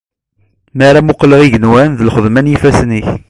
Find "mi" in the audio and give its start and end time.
0.75-0.83